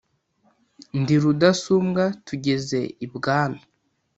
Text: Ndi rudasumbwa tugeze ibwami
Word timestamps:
Ndi 0.99 1.15
rudasumbwa 1.23 2.03
tugeze 2.27 2.79
ibwami 3.05 3.61